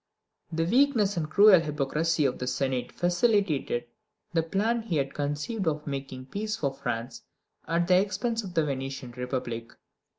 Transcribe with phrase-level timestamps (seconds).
[0.51, 3.85] The weakness and cruel hypocrisy of the Senate facilitated
[4.33, 7.21] the plan he had conceived of making a peace for France
[7.67, 9.73] at the expense of the Venetian Republic.